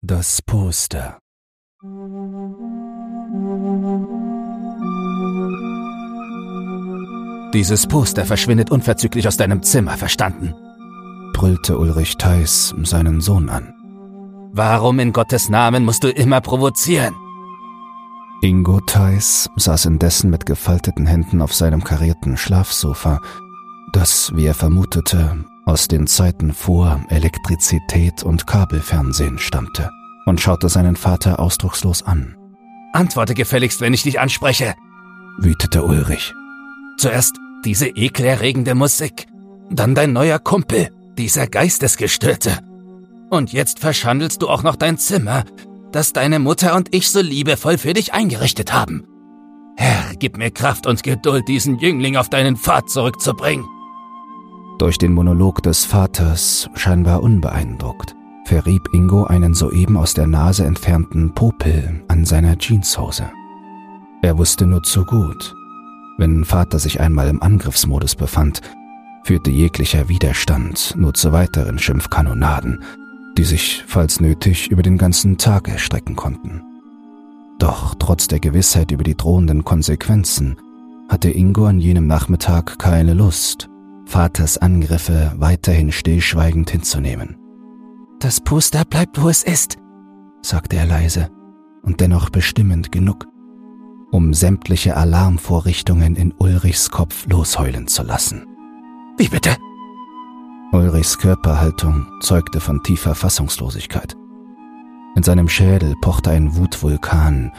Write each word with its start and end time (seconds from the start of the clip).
Das 0.00 0.40
Poster. 0.42 1.18
Dieses 7.52 7.88
Poster 7.88 8.24
verschwindet 8.24 8.70
unverzüglich 8.70 9.26
aus 9.26 9.36
deinem 9.36 9.64
Zimmer, 9.64 9.96
verstanden? 9.96 10.54
brüllte 11.32 11.76
Ulrich 11.76 12.16
Theis 12.16 12.72
seinen 12.84 13.20
Sohn 13.20 13.48
an. 13.48 13.74
Warum 14.52 15.00
in 15.00 15.12
Gottes 15.12 15.48
Namen 15.48 15.84
musst 15.84 16.04
du 16.04 16.10
immer 16.10 16.40
provozieren? 16.40 17.16
Ingo 18.40 18.80
Theis 18.80 19.50
saß 19.56 19.86
indessen 19.86 20.30
mit 20.30 20.46
gefalteten 20.46 21.06
Händen 21.06 21.42
auf 21.42 21.52
seinem 21.52 21.82
karierten 21.82 22.36
Schlafsofa, 22.36 23.18
das, 23.92 24.30
wie 24.36 24.46
er 24.46 24.54
vermutete, 24.54 25.44
aus 25.68 25.86
den 25.86 26.06
Zeiten 26.06 26.54
vor 26.54 27.04
Elektrizität 27.10 28.22
und 28.22 28.46
Kabelfernsehen 28.46 29.38
stammte, 29.38 29.90
und 30.24 30.40
schaute 30.40 30.70
seinen 30.70 30.96
Vater 30.96 31.38
ausdruckslos 31.38 32.02
an. 32.02 32.36
Antworte 32.94 33.34
gefälligst, 33.34 33.82
wenn 33.82 33.92
ich 33.92 34.02
dich 34.02 34.18
anspreche, 34.18 34.74
wütete 35.36 35.84
Ulrich. 35.84 36.32
Zuerst 36.96 37.36
diese 37.66 37.86
ekelerregende 37.86 38.74
Musik, 38.74 39.26
dann 39.70 39.94
dein 39.94 40.14
neuer 40.14 40.38
Kumpel, 40.38 40.88
dieser 41.18 41.46
Geistesgestörte. 41.46 42.58
Und 43.28 43.52
jetzt 43.52 43.78
verschandelst 43.78 44.40
du 44.40 44.48
auch 44.48 44.62
noch 44.62 44.76
dein 44.76 44.96
Zimmer, 44.96 45.44
das 45.92 46.14
deine 46.14 46.38
Mutter 46.38 46.76
und 46.76 46.94
ich 46.94 47.10
so 47.10 47.20
liebevoll 47.20 47.76
für 47.76 47.92
dich 47.92 48.14
eingerichtet 48.14 48.72
haben. 48.72 49.04
Herr, 49.76 50.14
gib 50.18 50.38
mir 50.38 50.50
Kraft 50.50 50.86
und 50.86 51.02
Geduld, 51.02 51.46
diesen 51.46 51.78
Jüngling 51.78 52.16
auf 52.16 52.30
deinen 52.30 52.56
Pfad 52.56 52.88
zurückzubringen. 52.88 53.66
Durch 54.78 54.96
den 54.96 55.12
Monolog 55.12 55.60
des 55.64 55.84
Vaters, 55.84 56.70
scheinbar 56.74 57.20
unbeeindruckt, 57.24 58.14
verrieb 58.44 58.88
Ingo 58.92 59.24
einen 59.24 59.52
soeben 59.52 59.96
aus 59.96 60.14
der 60.14 60.28
Nase 60.28 60.64
entfernten 60.64 61.34
Popel 61.34 62.04
an 62.06 62.24
seiner 62.24 62.56
Jeanshose. 62.56 63.28
Er 64.22 64.38
wusste 64.38 64.66
nur 64.66 64.84
zu 64.84 65.04
gut, 65.04 65.54
wenn 66.16 66.44
Vater 66.44 66.78
sich 66.78 67.00
einmal 67.00 67.28
im 67.28 67.42
Angriffsmodus 67.42 68.14
befand, 68.14 68.60
führte 69.24 69.50
jeglicher 69.50 70.08
Widerstand 70.08 70.94
nur 70.96 71.12
zu 71.12 71.32
weiteren 71.32 71.80
Schimpfkanonaden, 71.80 72.82
die 73.36 73.44
sich, 73.44 73.84
falls 73.86 74.20
nötig, 74.20 74.70
über 74.70 74.82
den 74.82 74.96
ganzen 74.96 75.38
Tag 75.38 75.68
erstrecken 75.68 76.14
konnten. 76.14 76.62
Doch 77.58 77.96
trotz 77.98 78.28
der 78.28 78.38
Gewissheit 78.38 78.92
über 78.92 79.02
die 79.02 79.16
drohenden 79.16 79.64
Konsequenzen 79.64 80.56
hatte 81.08 81.30
Ingo 81.30 81.66
an 81.66 81.80
jenem 81.80 82.06
Nachmittag 82.06 82.78
keine 82.78 83.14
Lust, 83.14 83.68
Vaters 84.08 84.56
Angriffe 84.56 85.34
weiterhin 85.36 85.92
stillschweigend 85.92 86.70
hinzunehmen. 86.70 87.36
Das 88.20 88.40
Poster 88.40 88.86
bleibt, 88.86 89.22
wo 89.22 89.28
es 89.28 89.42
ist, 89.42 89.76
sagte 90.40 90.76
er 90.76 90.86
leise 90.86 91.30
und 91.82 92.00
dennoch 92.00 92.30
bestimmend 92.30 92.90
genug, 92.90 93.26
um 94.10 94.32
sämtliche 94.32 94.96
Alarmvorrichtungen 94.96 96.16
in 96.16 96.32
Ulrichs 96.38 96.90
Kopf 96.90 97.26
losheulen 97.26 97.86
zu 97.86 98.02
lassen. 98.02 98.46
Wie 99.18 99.28
bitte? 99.28 99.56
Ulrichs 100.72 101.18
Körperhaltung 101.18 102.06
zeugte 102.22 102.60
von 102.60 102.82
tiefer 102.82 103.14
Fassungslosigkeit. 103.14 104.16
In 105.16 105.22
seinem 105.22 105.50
Schädel 105.50 105.94
pochte 106.00 106.30
ein 106.30 106.56
Wutvulkan, 106.56 107.52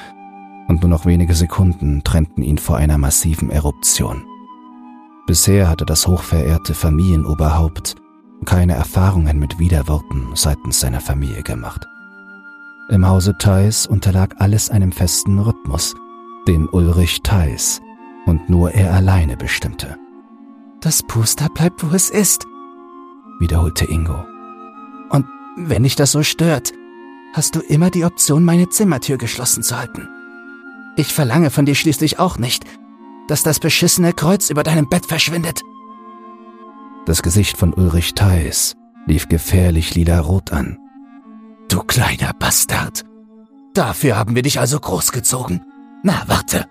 und 0.68 0.82
nur 0.82 0.90
noch 0.90 1.06
wenige 1.06 1.36
Sekunden 1.36 2.04
trennten 2.04 2.42
ihn 2.42 2.58
vor 2.58 2.78
einer 2.78 2.98
massiven 2.98 3.52
Eruption. 3.52 4.24
Bisher 5.30 5.70
hatte 5.70 5.86
das 5.86 6.08
hochverehrte 6.08 6.74
Familienoberhaupt 6.74 7.94
keine 8.46 8.74
Erfahrungen 8.74 9.38
mit 9.38 9.60
Widerworten 9.60 10.32
seitens 10.34 10.80
seiner 10.80 11.02
Familie 11.02 11.44
gemacht. 11.44 11.86
Im 12.90 13.08
Hause 13.08 13.36
Theis 13.38 13.86
unterlag 13.86 14.38
alles 14.40 14.72
einem 14.72 14.92
festen 14.92 15.38
Rhythmus, 15.38 15.94
den 16.48 16.68
Ulrich 16.68 17.22
Theis 17.22 17.80
und 18.26 18.50
nur 18.50 18.72
er 18.72 18.92
alleine 18.92 19.38
bestimmte. 19.38 19.98
Das 20.82 21.04
Puster 21.04 21.48
bleibt, 21.50 21.84
wo 21.84 21.96
es 21.96 22.10
ist, 22.10 22.48
wiederholte 23.40 23.86
Ingo. 23.86 24.26
Und 25.12 25.28
wenn 25.58 25.84
dich 25.84 25.96
das 25.96 26.12
so 26.12 26.24
stört, 26.24 26.74
hast 27.34 27.56
du 27.56 27.60
immer 27.60 27.92
die 27.92 28.04
Option, 28.04 28.44
meine 28.44 28.70
Zimmertür 28.70 29.20
geschlossen 29.20 29.62
zu 29.62 29.78
halten. 29.78 30.10
Ich 30.96 31.14
verlange 31.14 31.52
von 31.52 31.68
dir 31.68 31.76
schließlich 31.76 32.18
auch 32.18 32.40
nicht, 32.40 32.66
dass 33.30 33.44
das 33.44 33.60
beschissene 33.60 34.14
Kreuz 34.14 34.50
über 34.50 34.64
deinem 34.64 34.90
Bett 34.90 35.06
verschwindet. 35.06 35.62
Das 37.06 37.22
Gesicht 37.22 37.58
von 37.58 37.74
Ulrich 37.74 38.14
Theis 38.14 38.76
lief 39.06 39.30
gefährlich 39.30 39.96
lila-rot 39.96 40.52
an. 40.52 40.78
Du 41.70 41.84
kleiner 41.84 42.34
Bastard! 42.34 43.06
Dafür 43.74 44.18
haben 44.18 44.36
wir 44.36 44.42
dich 44.42 44.60
also 44.60 44.80
großgezogen. 44.80 45.62
Na, 46.04 46.24
warte! 46.28 46.66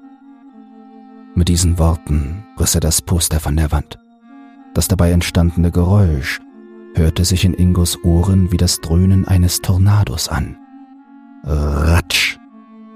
Mit 1.35 1.49
diesen 1.49 1.79
Worten 1.79 2.45
riss 2.59 2.75
er 2.75 2.81
das 2.81 3.01
Poster 3.01 3.39
von 3.39 3.57
der 3.57 3.71
Wand. 3.71 3.99
Das 4.75 4.89
dabei 4.89 5.13
entstandene 5.13 5.71
Geräusch 5.71 6.41
hörte 6.95 7.25
sich 7.25 7.45
in 7.45 7.55
Ingos 7.55 8.03
Ohren 8.03 8.51
wie 8.51 8.57
das 8.57 8.81
Dröhnen 8.81 9.27
eines 9.27 9.61
Tornados 9.61 10.29
an. 10.29 10.57
Ratsch! 11.45 12.28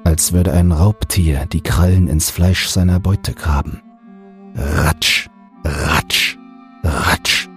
Als 0.04 0.32
würde 0.32 0.52
ein 0.52 0.72
Raubtier 0.72 1.46
die 1.46 1.60
Krallen 1.60 2.08
ins 2.08 2.30
Fleisch 2.30 2.68
seiner 2.68 3.00
Beute 3.00 3.34
graben. 3.34 3.80
Ratsch, 4.54 5.28
ratsch, 5.64 6.36
ratsch. 6.82 7.48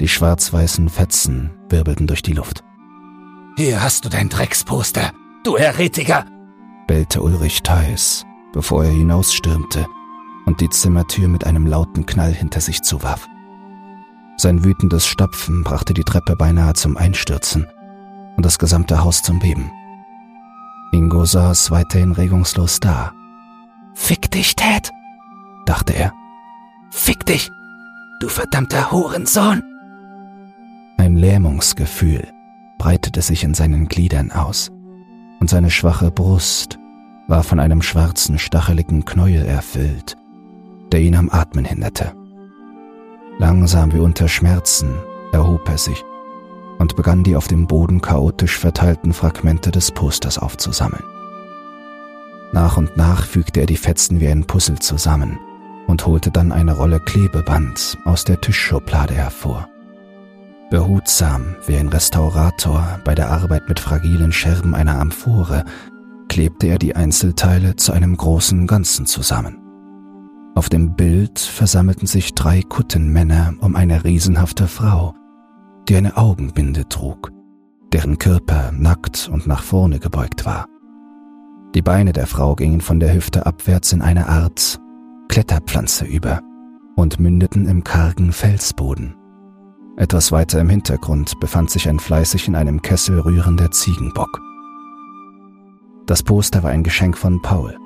Die 0.00 0.08
schwarz-weißen 0.08 0.88
Fetzen 0.88 1.50
wirbelten 1.68 2.06
durch 2.06 2.22
die 2.22 2.32
Luft. 2.32 2.62
Hier 3.56 3.82
hast 3.82 4.04
du 4.04 4.08
dein 4.08 4.28
Drecksposter, 4.28 5.12
du 5.42 5.56
Heretiker! 5.56 6.26
bellte 6.86 7.22
Ulrich 7.22 7.62
Theis, 7.62 8.24
bevor 8.52 8.84
er 8.84 8.90
hinausstürmte 8.90 9.86
und 10.44 10.60
die 10.60 10.70
Zimmertür 10.70 11.28
mit 11.28 11.44
einem 11.44 11.66
lauten 11.66 12.06
Knall 12.06 12.32
hinter 12.32 12.60
sich 12.60 12.82
zuwarf. 12.82 13.26
Sein 14.36 14.64
wütendes 14.64 15.06
Stapfen 15.06 15.64
brachte 15.64 15.94
die 15.94 16.04
Treppe 16.04 16.36
beinahe 16.36 16.74
zum 16.74 16.96
Einstürzen 16.96 17.66
und 18.36 18.44
das 18.44 18.58
gesamte 18.58 19.02
Haus 19.02 19.22
zum 19.22 19.38
Beben. 19.38 19.70
Ingo 20.96 21.26
saß 21.26 21.70
weiterhin 21.70 22.12
regungslos 22.12 22.80
da. 22.80 23.12
Fick 23.94 24.30
dich, 24.30 24.56
Ted, 24.56 24.90
dachte 25.66 25.92
er. 25.92 26.14
Fick 26.90 27.26
dich, 27.26 27.50
du 28.20 28.28
verdammter 28.28 28.90
Hurensohn! 28.90 29.62
Ein 30.96 31.16
Lähmungsgefühl 31.16 32.26
breitete 32.78 33.20
sich 33.20 33.44
in 33.44 33.52
seinen 33.52 33.88
Gliedern 33.88 34.32
aus, 34.32 34.70
und 35.38 35.50
seine 35.50 35.70
schwache 35.70 36.10
Brust 36.10 36.78
war 37.28 37.42
von 37.42 37.60
einem 37.60 37.82
schwarzen, 37.82 38.38
stacheligen 38.38 39.04
Knäuel 39.04 39.44
erfüllt, 39.44 40.16
der 40.92 41.02
ihn 41.02 41.14
am 41.14 41.28
Atmen 41.28 41.66
hinderte. 41.66 42.14
Langsam 43.38 43.92
wie 43.92 43.98
unter 43.98 44.28
Schmerzen 44.28 44.94
erhob 45.32 45.68
er 45.68 45.76
sich 45.76 46.02
und 46.78 46.96
begann 46.96 47.22
die 47.22 47.36
auf 47.36 47.48
dem 47.48 47.66
Boden 47.66 48.00
chaotisch 48.00 48.58
verteilten 48.58 49.12
Fragmente 49.12 49.70
des 49.70 49.90
Posters 49.90 50.38
aufzusammeln. 50.38 51.04
Nach 52.52 52.76
und 52.76 52.96
nach 52.96 53.24
fügte 53.24 53.60
er 53.60 53.66
die 53.66 53.76
Fetzen 53.76 54.20
wie 54.20 54.28
ein 54.28 54.46
Puzzle 54.46 54.78
zusammen 54.78 55.38
und 55.86 56.06
holte 56.06 56.30
dann 56.30 56.52
eine 56.52 56.76
Rolle 56.76 57.00
Klebeband 57.00 57.98
aus 58.04 58.24
der 58.24 58.40
Tischschublade 58.40 59.14
hervor. 59.14 59.68
Behutsam 60.70 61.54
wie 61.66 61.76
ein 61.76 61.88
Restaurator 61.88 63.00
bei 63.04 63.14
der 63.14 63.30
Arbeit 63.30 63.68
mit 63.68 63.78
fragilen 63.78 64.32
Scherben 64.32 64.74
einer 64.74 64.98
Amphore 64.98 65.64
klebte 66.28 66.66
er 66.66 66.78
die 66.78 66.96
Einzelteile 66.96 67.76
zu 67.76 67.92
einem 67.92 68.16
großen 68.16 68.66
Ganzen 68.66 69.06
zusammen. 69.06 69.58
Auf 70.56 70.68
dem 70.68 70.94
Bild 70.96 71.38
versammelten 71.38 72.06
sich 72.06 72.34
drei 72.34 72.62
Kuttenmänner 72.62 73.54
um 73.60 73.76
eine 73.76 74.04
riesenhafte 74.04 74.66
Frau, 74.66 75.14
die 75.88 75.96
eine 75.96 76.16
Augenbinde 76.16 76.88
trug, 76.88 77.32
deren 77.92 78.18
Körper 78.18 78.72
nackt 78.72 79.28
und 79.32 79.46
nach 79.46 79.62
vorne 79.62 79.98
gebeugt 79.98 80.44
war. 80.44 80.66
Die 81.74 81.82
Beine 81.82 82.12
der 82.12 82.26
Frau 82.26 82.54
gingen 82.56 82.80
von 82.80 83.00
der 83.00 83.14
Hüfte 83.14 83.46
abwärts 83.46 83.92
in 83.92 84.02
eine 84.02 84.28
Art 84.28 84.80
Kletterpflanze 85.28 86.04
über 86.04 86.42
und 86.96 87.20
mündeten 87.20 87.66
im 87.66 87.84
kargen 87.84 88.32
Felsboden. 88.32 89.14
Etwas 89.96 90.32
weiter 90.32 90.60
im 90.60 90.68
Hintergrund 90.68 91.38
befand 91.40 91.70
sich 91.70 91.88
ein 91.88 91.98
fleißig 91.98 92.48
in 92.48 92.54
einem 92.54 92.82
Kessel 92.82 93.20
rührender 93.20 93.70
Ziegenbock. 93.70 94.40
Das 96.06 96.22
Poster 96.22 96.62
war 96.62 96.70
ein 96.70 96.82
Geschenk 96.82 97.16
von 97.16 97.40
Paul. 97.42 97.76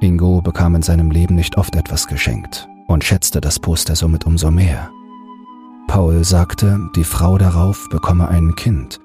Ingo 0.00 0.40
bekam 0.40 0.74
in 0.76 0.82
seinem 0.82 1.10
Leben 1.10 1.34
nicht 1.34 1.56
oft 1.56 1.74
etwas 1.76 2.06
geschenkt 2.06 2.68
und 2.86 3.04
schätzte 3.04 3.40
das 3.40 3.58
Poster 3.58 3.96
somit 3.96 4.26
umso 4.26 4.50
mehr, 4.50 4.90
Paul 5.88 6.22
sagte, 6.22 6.78
die 6.94 7.02
Frau 7.02 7.38
darauf 7.38 7.88
bekomme 7.88 8.28
ein 8.28 8.54
Kind 8.54 9.00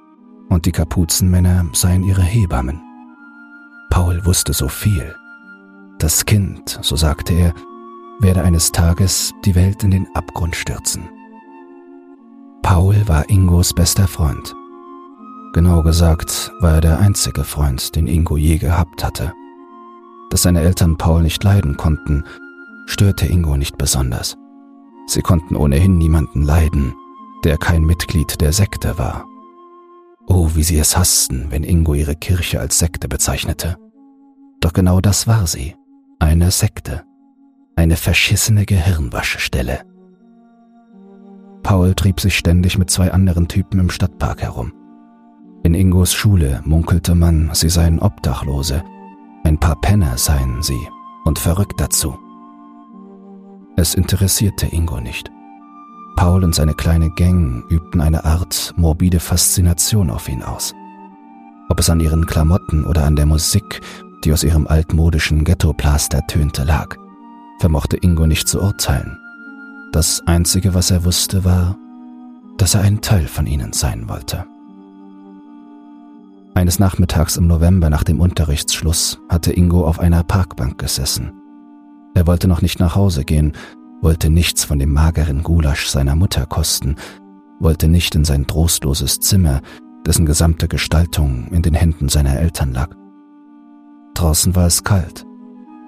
und 0.50 0.66
die 0.66 0.72
Kapuzenmänner 0.72 1.66
seien 1.74 2.04
ihre 2.04 2.22
Hebammen. 2.22 2.80
Paul 3.90 4.24
wusste 4.26 4.54
so 4.54 4.68
viel. 4.68 5.16
Das 5.98 6.26
Kind, 6.26 6.78
so 6.82 6.96
sagte 6.96 7.34
er, 7.34 7.54
werde 8.20 8.44
eines 8.44 8.72
Tages 8.72 9.32
die 9.46 9.56
Welt 9.56 9.84
in 9.84 9.92
den 9.92 10.08
Abgrund 10.14 10.56
stürzen. 10.56 11.10
Paul 12.62 12.96
war 13.08 13.30
Ingos 13.30 13.74
bester 13.74 14.08
Freund. 14.08 14.54
Genau 15.54 15.84
gesagt 15.84 16.52
war 16.60 16.74
er 16.74 16.82
der 16.82 17.00
einzige 17.00 17.44
Freund, 17.44 17.96
den 17.96 18.08
Ingo 18.08 18.36
je 18.36 18.58
gehabt 18.58 19.04
hatte. 19.04 19.34
Dass 20.30 20.44
seine 20.44 20.62
Eltern 20.62 20.98
Paul 20.98 21.22
nicht 21.22 21.44
leiden 21.44 21.78
konnten, 21.78 22.24
störte 22.88 23.26
Ingo 23.26 23.56
nicht 23.56 23.78
besonders. 23.78 24.38
Sie 25.06 25.22
konnten 25.22 25.56
ohnehin 25.56 25.98
niemanden 25.98 26.44
leiden, 26.44 26.94
der 27.44 27.58
kein 27.58 27.84
Mitglied 27.84 28.42
der 28.42 28.54
Sekte 28.54 28.98
war. 28.98 29.26
Oh, 30.28 30.52
wie 30.54 30.64
sie 30.64 30.78
es 30.78 30.98
hassten, 30.98 31.48
wenn 31.50 31.64
Ingo 31.64 31.94
ihre 31.94 32.16
Kirche 32.16 32.60
als 32.60 32.80
Sekte 32.80 33.08
bezeichnete. 33.08 33.78
Doch 34.62 34.72
genau 34.72 35.02
das 35.02 35.28
war 35.28 35.46
sie, 35.48 35.76
eine 36.20 36.52
Sekte, 36.52 37.04
eine 37.76 37.98
verschissene 37.98 38.66
Gehirnwaschstelle. 38.66 39.82
Paul 41.64 41.94
trieb 41.96 42.20
sich 42.20 42.38
ständig 42.38 42.78
mit 42.78 42.90
zwei 42.90 43.12
anderen 43.12 43.48
Typen 43.48 43.80
im 43.80 43.90
Stadtpark 43.90 44.42
herum. 44.42 44.74
In 45.64 45.74
Ingos 45.74 46.14
Schule 46.14 46.62
munkelte 46.66 47.16
man, 47.16 47.50
sie 47.54 47.70
seien 47.70 48.00
Obdachlose, 48.00 48.84
ein 49.44 49.60
paar 49.60 49.80
Penner 49.80 50.18
seien 50.18 50.62
sie 50.62 50.88
und 51.26 51.40
verrückt 51.40 51.80
dazu. 51.80 52.18
Es 53.76 53.96
interessierte 53.96 54.68
Ingo 54.68 55.00
nicht. 55.00 55.32
Paul 56.16 56.44
und 56.44 56.54
seine 56.54 56.76
kleine 56.76 57.10
Gang 57.10 57.64
übten 57.70 58.02
eine 58.02 58.24
Art 58.24 58.74
morbide 58.78 59.20
Faszination 59.20 60.10
auf 60.10 60.30
ihn 60.30 60.44
aus. 60.44 60.74
Ob 61.70 61.80
es 61.80 61.90
an 61.90 62.00
ihren 62.00 62.28
Klamotten 62.28 62.86
oder 62.86 63.04
an 63.04 63.16
der 63.16 63.26
Musik, 63.26 63.82
die 64.24 64.32
aus 64.32 64.44
ihrem 64.44 64.68
altmodischen 64.68 65.44
Ghetto-Plaster 65.44 66.28
tönte, 66.28 66.64
lag, 66.64 66.96
vermochte 67.60 67.98
Ingo 67.98 68.28
nicht 68.28 68.48
zu 68.48 68.62
urteilen. 68.62 69.18
Das 69.92 70.22
Einzige, 70.28 70.74
was 70.74 70.92
er 70.92 71.04
wusste, 71.04 71.44
war, 71.44 71.76
dass 72.58 72.76
er 72.76 72.82
ein 72.82 73.02
Teil 73.02 73.28
von 73.28 73.48
ihnen 73.48 73.74
sein 73.74 74.08
wollte. 74.08 74.46
Eines 76.54 76.78
Nachmittags 76.78 77.38
im 77.38 77.48
November 77.48 77.90
nach 77.90 78.04
dem 78.04 78.20
Unterrichtsschluss 78.20 79.20
hatte 79.28 79.52
Ingo 79.52 79.88
auf 79.88 80.00
einer 80.00 80.24
Parkbank 80.24 80.78
gesessen. 80.78 81.34
Er 82.16 82.28
wollte 82.28 82.48
noch 82.48 82.62
nicht 82.62 82.80
nach 82.80 82.96
Hause 82.96 83.26
gehen, 83.26 83.54
wollte 84.02 84.30
nichts 84.30 84.64
von 84.64 84.80
dem 84.80 84.92
mageren 84.94 85.44
Gulasch 85.44 85.88
seiner 85.88 86.16
Mutter 86.16 86.46
kosten, 86.46 86.96
wollte 87.60 87.88
nicht 87.88 88.16
in 88.16 88.26
sein 88.26 88.48
trostloses 88.48 89.20
Zimmer, 89.20 89.62
dessen 90.06 90.26
gesamte 90.26 90.68
Gestaltung 90.68 91.48
in 91.52 91.62
den 91.62 91.74
Händen 91.74 92.10
seiner 92.10 92.38
Eltern 92.38 92.74
lag. 92.74 92.90
Draußen 94.14 94.56
war 94.56 94.68
es 94.68 94.84
kalt. 94.84 95.26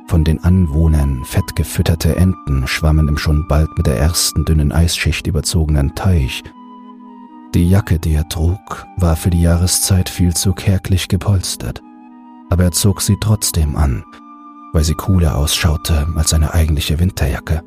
Von 0.07 0.23
den 0.23 0.43
Anwohnern 0.43 1.23
fettgefütterte 1.25 2.15
Enten 2.15 2.67
schwammen 2.67 3.07
im 3.07 3.17
schon 3.17 3.47
bald 3.47 3.69
mit 3.77 3.87
der 3.87 3.97
ersten 3.97 4.45
dünnen 4.45 4.71
Eisschicht 4.71 5.27
überzogenen 5.27 5.95
Teich 5.95 6.43
die 7.55 7.69
Jacke, 7.69 7.99
die 7.99 8.13
er 8.13 8.27
trug, 8.27 8.85
war 8.97 9.15
für 9.15 9.29
die 9.29 9.41
Jahreszeit 9.41 10.09
viel 10.09 10.33
zu 10.33 10.51
kärglich 10.51 11.07
gepolstert, 11.07 11.81
aber 12.49 12.65
er 12.65 12.71
zog 12.73 12.99
sie 13.01 13.15
trotzdem 13.21 13.77
an, 13.77 14.03
weil 14.75 14.83
sie 14.83 14.93
cooler 14.93 15.37
ausschaute 15.37 16.05
als 16.15 16.31
seine 16.31 16.53
eigentliche 16.53 16.99
Winterjacke. 16.99 17.63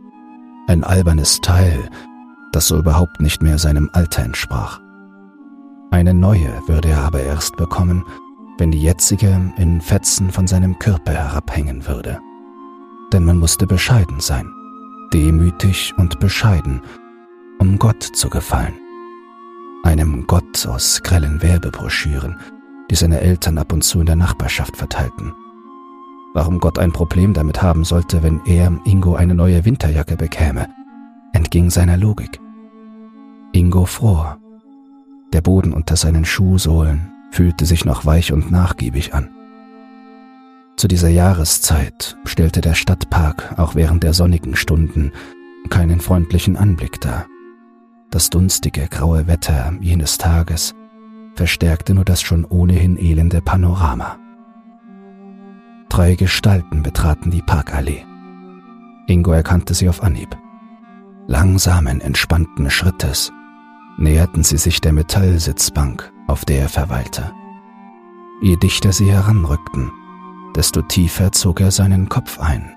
Ein 0.66 0.84
albernes 0.84 1.40
Teil, 1.40 1.88
das 2.52 2.68
so 2.68 2.76
überhaupt 2.76 3.20
nicht 3.20 3.42
mehr 3.42 3.56
seinem 3.56 3.88
Alter 3.94 4.22
entsprach. 4.22 4.78
Eine 5.90 6.12
neue 6.12 6.52
würde 6.66 6.90
er 6.90 7.00
aber 7.00 7.22
erst 7.22 7.56
bekommen, 7.56 8.04
wenn 8.58 8.70
die 8.70 8.82
jetzige 8.82 9.52
in 9.56 9.80
Fetzen 9.80 10.30
von 10.30 10.46
seinem 10.46 10.78
Körper 10.78 11.12
herabhängen 11.12 11.86
würde. 11.86 12.18
Denn 13.10 13.24
man 13.24 13.38
musste 13.38 13.66
bescheiden 13.66 14.20
sein, 14.20 14.52
demütig 15.14 15.94
und 15.96 16.20
bescheiden, 16.20 16.82
um 17.58 17.78
Gott 17.78 18.02
zu 18.02 18.28
gefallen 18.28 18.74
einem 19.84 20.26
Gott 20.26 20.66
aus 20.66 21.00
grellen 21.02 21.40
Werbebroschüren, 21.40 22.38
die 22.90 22.94
seine 22.94 23.20
Eltern 23.20 23.56
ab 23.56 23.72
und 23.72 23.82
zu 23.82 24.00
in 24.00 24.06
der 24.06 24.16
Nachbarschaft 24.16 24.76
verteilten. 24.76 25.32
Warum 26.34 26.60
Gott 26.60 26.78
ein 26.78 26.92
Problem 26.92 27.32
damit 27.32 27.62
haben 27.62 27.84
sollte, 27.84 28.22
wenn 28.22 28.40
er 28.44 28.72
Ingo 28.84 29.14
eine 29.14 29.34
neue 29.34 29.64
Winterjacke 29.64 30.16
bekäme, 30.16 30.68
entging 31.32 31.70
seiner 31.70 31.96
Logik. 31.96 32.40
Ingo 33.52 33.86
fror. 33.86 34.38
Der 35.32 35.40
Boden 35.40 35.72
unter 35.72 35.96
seinen 35.96 36.24
Schuhsohlen 36.24 37.12
fühlte 37.30 37.66
sich 37.66 37.84
noch 37.84 38.04
weich 38.06 38.32
und 38.32 38.50
nachgiebig 38.50 39.14
an. 39.14 39.30
Zu 40.76 40.86
dieser 40.86 41.08
Jahreszeit 41.08 42.16
stellte 42.24 42.60
der 42.60 42.74
Stadtpark 42.74 43.58
auch 43.58 43.74
während 43.74 44.04
der 44.04 44.14
sonnigen 44.14 44.54
Stunden 44.54 45.12
keinen 45.70 46.00
freundlichen 46.00 46.56
Anblick 46.56 47.00
dar. 47.00 47.26
Das 48.10 48.30
dunstige, 48.30 48.86
graue 48.88 49.26
Wetter 49.26 49.72
jenes 49.80 50.18
Tages 50.18 50.74
verstärkte 51.34 51.94
nur 51.94 52.04
das 52.04 52.22
schon 52.22 52.44
ohnehin 52.44 52.96
elende 52.96 53.42
Panorama. 53.42 54.18
Drei 55.88 56.14
Gestalten 56.14 56.82
betraten 56.82 57.30
die 57.30 57.42
Parkallee. 57.42 58.04
Ingo 59.06 59.32
erkannte 59.32 59.74
sie 59.74 59.88
auf 59.88 60.02
Anhieb. 60.02 60.36
Langsamen, 61.26 62.00
entspannten 62.00 62.70
Schrittes 62.70 63.32
näherten 63.96 64.44
sie 64.44 64.58
sich 64.58 64.80
der 64.80 64.92
Metallsitzbank, 64.92 66.12
auf 66.28 66.44
der 66.44 66.60
er 66.60 66.68
verweilte. 66.68 67.32
Je 68.40 68.56
dichter 68.56 68.92
sie 68.92 69.10
heranrückten, 69.10 69.90
desto 70.54 70.82
tiefer 70.82 71.32
zog 71.32 71.60
er 71.60 71.72
seinen 71.72 72.08
Kopf 72.08 72.38
ein, 72.38 72.72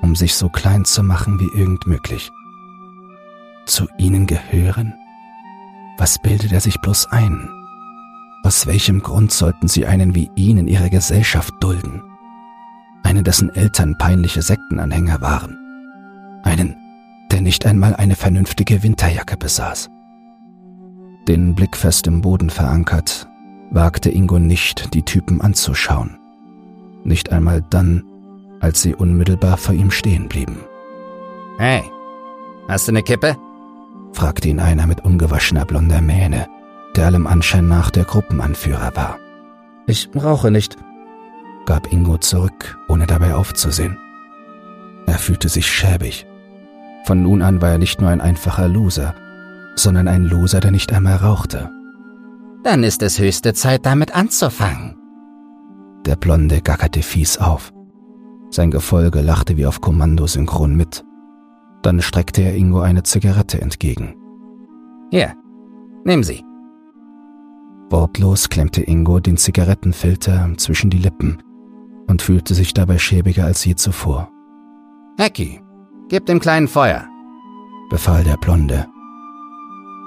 um 0.00 0.14
sich 0.14 0.36
so 0.36 0.48
klein 0.48 0.84
zu 0.84 1.02
machen 1.02 1.40
wie 1.40 1.58
irgend 1.58 1.86
möglich 1.86 2.30
zu 3.66 3.86
ihnen 3.98 4.26
gehören? 4.26 4.94
Was 5.98 6.18
bildet 6.18 6.52
er 6.52 6.60
sich 6.60 6.80
bloß 6.80 7.06
ein? 7.06 7.50
Aus 8.42 8.66
welchem 8.66 9.00
Grund 9.00 9.32
sollten 9.32 9.68
sie 9.68 9.86
einen 9.86 10.14
wie 10.14 10.30
ihn 10.34 10.58
in 10.58 10.68
ihrer 10.68 10.90
Gesellschaft 10.90 11.54
dulden? 11.60 12.02
Einen, 13.04 13.22
dessen 13.22 13.54
Eltern 13.54 13.96
peinliche 13.96 14.42
Sektenanhänger 14.42 15.20
waren. 15.20 15.56
Einen, 16.42 16.76
der 17.30 17.40
nicht 17.40 17.64
einmal 17.66 17.94
eine 17.94 18.16
vernünftige 18.16 18.82
Winterjacke 18.82 19.36
besaß. 19.36 19.90
Den 21.28 21.54
Blick 21.54 21.76
fest 21.76 22.06
im 22.06 22.20
Boden 22.20 22.50
verankert, 22.50 23.28
wagte 23.70 24.10
Ingo 24.10 24.38
nicht, 24.38 24.92
die 24.94 25.02
Typen 25.02 25.40
anzuschauen. 25.40 26.18
Nicht 27.04 27.32
einmal 27.32 27.62
dann, 27.70 28.02
als 28.60 28.82
sie 28.82 28.94
unmittelbar 28.94 29.56
vor 29.56 29.74
ihm 29.74 29.90
stehen 29.90 30.28
blieben. 30.28 30.58
Hey, 31.58 31.82
hast 32.68 32.88
du 32.88 32.92
eine 32.92 33.02
Kippe? 33.02 33.36
fragte 34.12 34.48
ihn 34.48 34.60
einer 34.60 34.86
mit 34.86 35.04
ungewaschener 35.04 35.64
blonder 35.64 36.00
Mähne, 36.00 36.46
der 36.96 37.06
allem 37.06 37.26
Anschein 37.26 37.68
nach 37.68 37.90
der 37.90 38.04
Gruppenanführer 38.04 38.92
war. 38.94 39.18
Ich 39.86 40.08
rauche 40.14 40.50
nicht, 40.50 40.76
gab 41.66 41.92
Ingo 41.92 42.18
zurück, 42.18 42.78
ohne 42.88 43.06
dabei 43.06 43.34
aufzusehen. 43.34 43.98
Er 45.06 45.18
fühlte 45.18 45.48
sich 45.48 45.66
schäbig. 45.66 46.26
Von 47.04 47.22
nun 47.22 47.42
an 47.42 47.60
war 47.60 47.70
er 47.70 47.78
nicht 47.78 48.00
nur 48.00 48.10
ein 48.10 48.20
einfacher 48.20 48.68
Loser, 48.68 49.14
sondern 49.76 50.08
ein 50.08 50.24
Loser, 50.24 50.60
der 50.60 50.70
nicht 50.70 50.92
einmal 50.92 51.16
rauchte. 51.16 51.70
Dann 52.62 52.82
ist 52.82 53.02
es 53.02 53.18
höchste 53.18 53.52
Zeit, 53.52 53.84
damit 53.84 54.14
anzufangen. 54.16 54.96
Der 56.06 56.16
Blonde 56.16 56.62
gackerte 56.62 57.02
fies 57.02 57.38
auf. 57.38 57.72
Sein 58.50 58.70
Gefolge 58.70 59.20
lachte 59.20 59.56
wie 59.56 59.66
auf 59.66 59.80
Kommando 59.80 60.26
synchron 60.26 60.74
mit. 60.74 61.04
Dann 61.82 62.00
streckte 62.00 62.42
er 62.42 62.54
Ingo 62.54 62.80
eine 62.80 63.02
Zigarette 63.02 63.60
entgegen. 63.60 64.14
Hier, 65.10 65.34
nehmen 66.04 66.22
Sie. 66.22 66.42
Wortlos 67.90 68.48
klemmte 68.48 68.82
Ingo 68.82 69.20
den 69.20 69.36
Zigarettenfilter 69.36 70.50
zwischen 70.56 70.88
die 70.88 70.98
Lippen 70.98 71.38
und 72.06 72.22
fühlte 72.22 72.54
sich 72.54 72.74
dabei 72.74 72.98
schäbiger 72.98 73.44
als 73.44 73.64
je 73.64 73.74
zuvor. 73.74 74.30
Hecki, 75.18 75.60
gib 76.08 76.26
dem 76.26 76.40
kleinen 76.40 76.68
Feuer, 76.68 77.06
befahl 77.90 78.24
der 78.24 78.36
Blonde. 78.36 78.86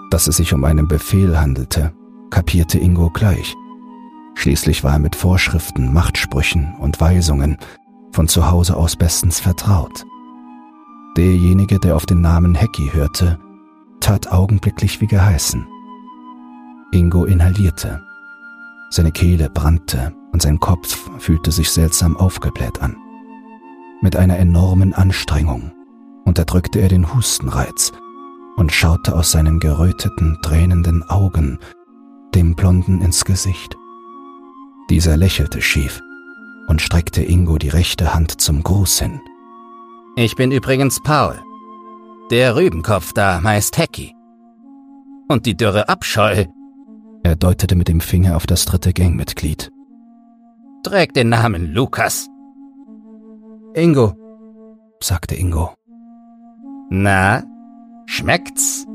Dass 0.10 0.28
es 0.28 0.38
sich 0.38 0.54
um 0.54 0.64
einen 0.64 0.88
Befehl 0.88 1.40
handelte, 1.40 1.94
kapierte 2.30 2.78
Ingo 2.78 3.10
gleich. 3.10 3.56
Schließlich 4.36 4.84
war 4.84 4.94
er 4.94 5.00
mit 5.00 5.16
Vorschriften, 5.16 5.94
Machtsprüchen 5.94 6.76
und 6.80 7.00
Weisungen 7.02 7.58
von 8.12 8.28
zu 8.28 8.50
Hause 8.50 8.76
aus 8.78 8.96
bestens 8.96 9.40
vertraut. 9.40 10.06
Derjenige, 11.18 11.80
der 11.80 11.96
auf 11.96 12.06
den 12.06 12.22
Namen 12.22 12.56
Hecki 12.56 12.90
hörte, 12.94 13.40
tat 14.00 14.32
augenblicklich 14.32 15.02
wie 15.02 15.08
geheißen. 15.08 15.68
Ingo 16.92 17.26
inhalierte. 17.26 18.04
Seine 18.90 19.12
Kehle 19.12 19.50
brannte 19.50 20.14
und 20.32 20.42
sein 20.42 20.60
Kopf 20.60 21.10
fühlte 21.20 21.52
sich 21.52 21.72
seltsam 21.72 22.18
aufgebläht 22.18 22.82
an. 22.82 22.96
Mit 24.02 24.16
einer 24.16 24.38
enormen 24.38 24.94
Anstrengung 24.94 25.72
unterdrückte 26.26 26.80
er 26.80 26.90
den 26.90 27.14
Hustenreiz 27.14 27.92
und 28.58 28.72
schaute 28.72 29.16
aus 29.16 29.32
seinen 29.32 29.60
geröteten, 29.60 30.38
tränenden 30.42 31.04
Augen 31.10 31.60
dem 32.36 32.56
Blonden 32.56 33.02
ins 33.02 33.26
Gesicht. 33.26 33.76
Dieser 34.90 35.18
lächelte 35.18 35.62
schief 35.62 36.02
und 36.68 36.82
streckte 36.82 37.24
Ingo 37.24 37.58
die 37.58 37.70
rechte 37.70 38.14
Hand 38.14 38.42
zum 38.42 38.62
Gruß 38.62 39.00
hin. 39.00 39.22
Ich 40.16 40.36
bin 40.36 40.52
übrigens 40.52 41.02
Paul. 41.02 41.42
Der 42.30 42.56
Rübenkopf 42.56 43.14
da 43.14 43.40
meist 43.42 43.78
Hecki. 43.78 44.14
Und 45.28 45.46
die 45.46 45.56
dürre 45.56 45.90
Abscheu, 45.90 46.46
Er 47.24 47.36
deutete 47.36 47.76
mit 47.76 47.88
dem 47.88 48.00
Finger 48.00 48.36
auf 48.36 48.46
das 48.46 48.66
dritte 48.66 48.94
Gangmitglied. 48.94 49.72
Trägt 50.88 51.18
den 51.18 51.28
Namen 51.28 51.74
Lukas. 51.74 52.30
Ingo, 53.74 54.14
sagte 55.02 55.36
Ingo. 55.36 55.72
Na, 56.90 57.44
schmeckt's? 58.06 58.86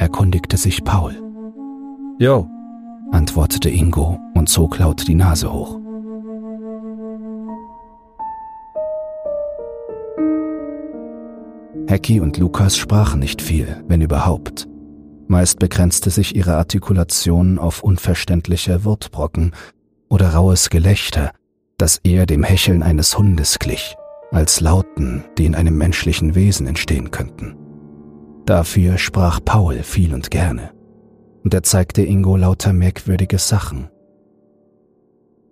erkundigte 0.00 0.56
sich 0.56 0.82
Paul. 0.82 1.14
Jo, 2.18 2.48
antwortete 3.12 3.70
Ingo 3.70 4.18
und 4.34 4.48
zog 4.48 4.80
laut 4.80 5.06
die 5.06 5.14
Nase 5.14 5.52
hoch. 5.52 5.78
Hecki 11.86 12.18
und 12.18 12.38
Lukas 12.38 12.76
sprachen 12.76 13.20
nicht 13.20 13.40
viel, 13.40 13.84
wenn 13.86 14.00
überhaupt. 14.00 14.66
Meist 15.28 15.60
begrenzte 15.60 16.10
sich 16.10 16.34
ihre 16.34 16.56
Artikulation 16.56 17.60
auf 17.60 17.84
unverständliche 17.84 18.84
Wortbrocken 18.84 19.52
oder 20.10 20.30
raues 20.34 20.68
Gelächter, 20.68 21.32
das 21.78 21.98
eher 22.04 22.26
dem 22.26 22.42
Hecheln 22.42 22.82
eines 22.82 23.16
Hundes 23.16 23.58
glich, 23.58 23.96
als 24.32 24.60
Lauten, 24.60 25.24
die 25.38 25.46
in 25.46 25.54
einem 25.54 25.78
menschlichen 25.78 26.34
Wesen 26.34 26.66
entstehen 26.66 27.10
könnten. 27.10 27.56
Dafür 28.44 28.98
sprach 28.98 29.40
Paul 29.42 29.82
viel 29.82 30.12
und 30.12 30.30
gerne, 30.30 30.72
und 31.42 31.54
er 31.54 31.62
zeigte 31.62 32.02
Ingo 32.02 32.36
lauter 32.36 32.72
merkwürdige 32.74 33.38
Sachen. 33.38 33.88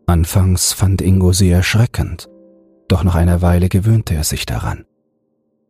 Anfangs 0.07 0.73
fand 0.73 1.01
Ingo 1.01 1.33
sie 1.33 1.51
erschreckend, 1.51 2.29
doch 2.89 3.05
nach 3.05 3.15
einer 3.15 3.41
Weile 3.41 3.69
gewöhnte 3.69 4.15
er 4.15 4.25
sich 4.25 4.45
daran. 4.47 4.85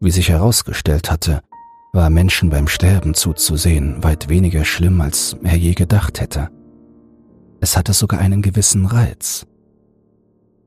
Wie 0.00 0.11
sich 0.11 0.28
herausgestellt 0.28 1.11
hatte, 1.11 1.40
war 1.92 2.09
Menschen 2.09 2.49
beim 2.50 2.68
Sterben 2.68 3.14
zuzusehen 3.14 4.02
weit 4.04 4.28
weniger 4.28 4.64
schlimm, 4.64 5.00
als 5.00 5.37
er 5.42 5.57
je 5.57 5.75
gedacht 5.75 6.21
hätte. 6.21 6.50
Es 7.61 7.77
hatte 7.77 7.93
sogar 7.93 8.21
einen 8.21 8.43
gewissen 8.43 8.87
Reiz. 8.87 9.47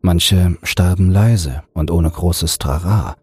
Manche 0.01 0.57
starben 0.63 1.09
leise 1.09 1.63
und 1.73 1.91
ohne 1.91 2.09
großes 2.09 2.57
Trara, 2.57 3.15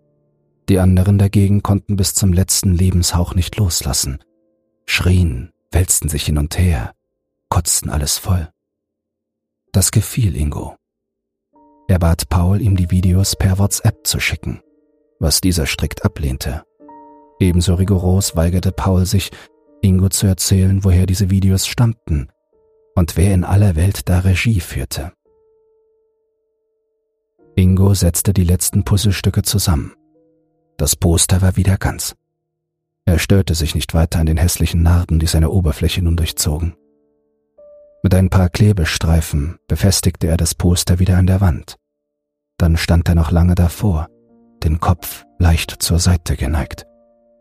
die 0.69 0.79
anderen 0.79 1.19
dagegen 1.19 1.63
konnten 1.63 1.97
bis 1.97 2.15
zum 2.15 2.33
letzten 2.33 2.73
Lebenshauch 2.73 3.35
nicht 3.35 3.57
loslassen, 3.57 4.19
schrien, 4.87 5.51
wälzten 5.73 6.09
sich 6.09 6.25
hin 6.25 6.39
und 6.39 6.59
her, 6.59 6.95
kotzten 7.49 7.91
alles 7.91 8.19
voll. 8.19 8.49
Das 9.73 9.91
gefiel 9.91 10.37
Ingo. 10.37 10.77
Er 11.89 11.99
bat 11.99 12.29
Paul, 12.29 12.61
ihm 12.61 12.77
die 12.77 12.91
Videos 12.91 13.35
per 13.35 13.59
WhatsApp 13.59 14.07
zu 14.07 14.21
schicken 14.21 14.61
was 15.21 15.41
dieser 15.41 15.67
strikt 15.67 16.05
ablehnte. 16.05 16.63
Ebenso 17.41 17.75
rigoros 17.75 18.37
weigerte 18.37 18.73
Paul 18.73 19.07
sich, 19.07 19.31
Ingo 19.81 20.09
zu 20.09 20.27
erzählen, 20.27 20.83
woher 20.85 21.07
diese 21.07 21.31
Videos 21.31 21.67
stammten 21.67 22.29
und 22.99 23.17
wer 23.17 23.33
in 23.33 23.45
aller 23.45 23.77
Welt 23.77 24.09
da 24.09 24.19
Regie 24.19 24.59
führte. 24.59 25.13
Ingo 27.55 27.95
setzte 27.95 28.33
die 28.33 28.43
letzten 28.43 28.83
Puzzlestücke 28.83 29.43
zusammen. 29.43 29.95
Das 30.77 30.97
Poster 30.97 31.41
war 31.41 31.57
wieder 31.57 31.77
ganz. 31.77 32.17
Er 33.05 33.21
störte 33.21 33.55
sich 33.55 33.77
nicht 33.77 33.95
weiter 33.95 34.19
an 34.19 34.27
den 34.27 34.37
hässlichen 34.37 34.83
Narben, 34.83 35.21
die 35.21 35.29
seine 35.29 35.51
Oberfläche 35.51 36.03
nun 36.03 36.17
durchzogen. 36.17 36.75
Mit 38.03 38.15
ein 38.15 38.31
paar 38.31 38.49
Klebestreifen 38.49 39.59
befestigte 39.69 40.27
er 40.27 40.37
das 40.37 40.57
Poster 40.57 40.99
wieder 40.99 41.19
an 41.19 41.29
der 41.29 41.41
Wand. 41.41 41.77
Dann 42.59 42.77
stand 42.77 43.09
er 43.09 43.15
noch 43.15 43.31
lange 43.31 43.55
davor, 43.55 44.09
den 44.65 44.81
Kopf 44.81 45.25
leicht 45.39 45.71
zur 45.83 46.01
Seite 46.01 46.37
geneigt, 46.37 46.85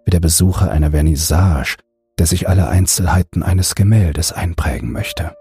wie 0.06 0.12
der 0.12 0.20
Besucher 0.20 0.70
einer 0.70 0.92
Vernissage, 0.92 1.78
der 2.20 2.28
sich 2.28 2.48
alle 2.48 2.68
Einzelheiten 2.68 3.42
eines 3.42 3.74
Gemäldes 3.74 4.32
einprägen 4.32 4.92
möchte. 4.92 5.36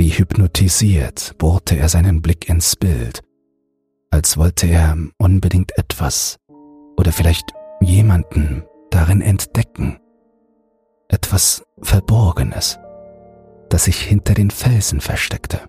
Wie 0.00 0.08
hypnotisiert 0.08 1.36
bohrte 1.36 1.76
er 1.76 1.90
seinen 1.90 2.22
Blick 2.22 2.48
ins 2.48 2.74
Bild, 2.74 3.22
als 4.08 4.38
wollte 4.38 4.66
er 4.66 4.96
unbedingt 5.18 5.76
etwas 5.76 6.38
oder 6.96 7.12
vielleicht 7.12 7.52
jemanden 7.82 8.64
darin 8.88 9.20
entdecken, 9.20 10.00
etwas 11.08 11.66
Verborgenes, 11.82 12.78
das 13.68 13.84
sich 13.84 14.00
hinter 14.00 14.32
den 14.32 14.50
Felsen 14.50 15.02
versteckte. 15.02 15.68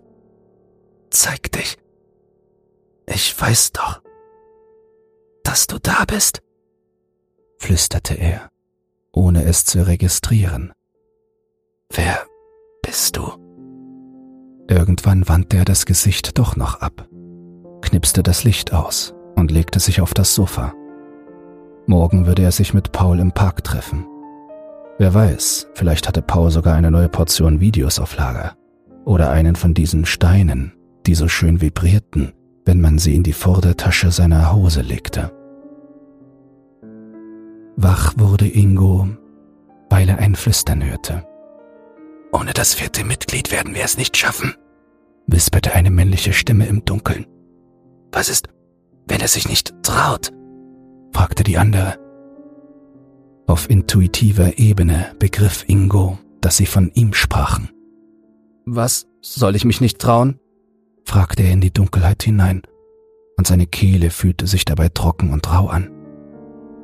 Zeig 1.10 1.52
dich. 1.52 1.78
Ich 3.08 3.36
weiß 3.38 3.74
doch, 3.74 4.02
dass 5.44 5.68
du 5.68 5.78
da 5.78 6.06
bist, 6.06 6.42
flüsterte 7.58 8.14
er, 8.14 8.50
ohne 9.12 9.44
es 9.44 9.66
zu 9.66 9.86
registrieren. 9.86 10.72
Wer 11.90 12.26
bist 12.82 13.18
du? 13.18 13.41
Irgendwann 14.72 15.28
wandte 15.28 15.58
er 15.58 15.66
das 15.66 15.86
Gesicht 15.86 16.40
doch 16.40 16.56
noch 16.56 16.80
ab, 16.80 17.06
knipste 17.82 18.24
das 18.24 18.46
Licht 18.46 18.72
aus 18.72 19.14
und 19.36 19.52
legte 19.52 19.82
sich 19.82 20.00
auf 20.00 20.14
das 20.14 20.34
Sofa. 20.34 20.74
Morgen 21.88 22.26
würde 22.26 22.44
er 22.44 22.54
sich 22.54 22.74
mit 22.74 22.94
Paul 22.94 23.20
im 23.20 23.34
Park 23.34 23.66
treffen. 23.66 24.06
Wer 24.98 25.14
weiß, 25.14 25.68
vielleicht 25.74 26.08
hatte 26.08 26.22
Paul 26.22 26.52
sogar 26.52 26.76
eine 26.76 26.90
neue 26.90 27.10
Portion 27.10 27.60
Videos 27.60 28.00
auf 28.00 28.16
Lager. 28.16 28.56
Oder 29.04 29.30
einen 29.32 29.58
von 29.58 29.74
diesen 29.74 30.06
Steinen, 30.06 30.72
die 31.06 31.16
so 31.16 31.28
schön 31.28 31.60
vibrierten, 31.60 32.32
wenn 32.64 32.80
man 32.80 32.98
sie 32.98 33.14
in 33.14 33.24
die 33.24 33.34
Vordertasche 33.34 34.10
seiner 34.10 34.54
Hose 34.54 34.84
legte. 34.84 35.34
Wach 37.76 38.14
wurde 38.16 38.48
Ingo, 38.48 39.10
weil 39.90 40.08
er 40.08 40.20
ein 40.20 40.36
Flüstern 40.36 40.82
hörte. 40.82 41.26
Ohne 42.32 42.54
das 42.54 42.74
vierte 42.74 43.04
Mitglied 43.04 43.52
werden 43.52 43.76
wir 43.76 43.84
es 43.84 43.98
nicht 43.98 44.16
schaffen, 44.16 44.56
wisperte 45.28 45.74
eine 45.74 45.92
männliche 45.92 46.34
Stimme 46.34 46.66
im 46.68 46.86
Dunkeln. 46.86 47.26
Was 48.12 48.30
ist, 48.30 48.48
wenn 49.08 49.22
er 49.22 49.28
sich 49.28 49.48
nicht 49.48 49.74
traut? 49.84 50.32
fragte 51.14 51.44
die 51.44 51.58
andere. 51.58 52.00
Auf 53.48 53.70
intuitiver 53.70 54.58
Ebene 54.58 55.14
begriff 55.20 55.66
Ingo, 55.68 56.18
dass 56.40 56.58
sie 56.58 56.66
von 56.66 56.92
ihm 56.94 57.14
sprachen. 57.14 57.70
Was 58.66 59.08
soll 59.22 59.56
ich 59.56 59.66
mich 59.66 59.82
nicht 59.82 60.00
trauen? 60.00 60.40
fragte 61.04 61.44
er 61.44 61.52
in 61.52 61.62
die 61.62 61.74
Dunkelheit 61.74 62.24
hinein, 62.24 62.62
und 63.38 63.48
seine 63.48 63.68
Kehle 63.68 64.10
fühlte 64.10 64.48
sich 64.48 64.66
dabei 64.66 64.90
trocken 64.90 65.34
und 65.34 65.52
rau 65.52 65.68
an. 65.68 65.90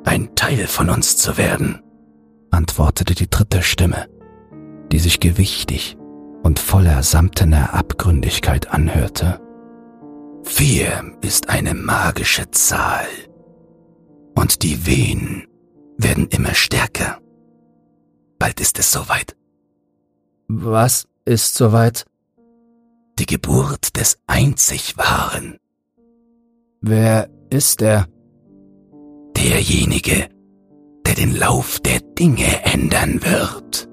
Ein 0.03 0.35
Teil 0.35 0.67
von 0.67 0.89
uns 0.89 1.17
zu 1.17 1.37
werden, 1.37 1.81
antwortete 2.51 3.13
die 3.13 3.29
dritte 3.29 3.61
Stimme, 3.61 4.07
die 4.91 4.99
sich 4.99 5.19
gewichtig 5.19 5.97
und 6.43 6.59
voller 6.59 7.03
samtener 7.03 7.73
Abgründigkeit 7.73 8.71
anhörte. 8.71 9.39
Vier 10.43 11.17
ist 11.21 11.49
eine 11.49 11.73
magische 11.73 12.49
Zahl, 12.51 13.07
und 14.35 14.63
die 14.63 14.85
Wehen 14.85 15.47
werden 15.97 16.27
immer 16.27 16.53
stärker. 16.53 17.19
Bald 18.39 18.61
ist 18.61 18.79
es 18.79 18.91
soweit. 18.91 19.35
Was 20.47 21.07
ist 21.25 21.55
soweit? 21.55 22.05
die 23.19 23.25
Geburt 23.25 23.95
des 23.97 24.19
einzig 24.27 24.97
Wahren. 24.97 25.57
Wer 26.81 27.29
ist 27.49 27.81
er? 27.81 28.07
Derjenige, 29.35 30.29
der 31.05 31.15
den 31.15 31.35
Lauf 31.35 31.79
der 31.79 31.99
Dinge 31.99 32.63
ändern 32.63 33.21
wird. 33.23 33.89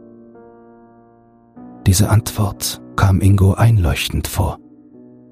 Diese 1.87 2.09
Antwort 2.09 2.81
kam 2.97 3.21
Ingo 3.21 3.55
einleuchtend 3.55 4.27
vor. 4.27 4.59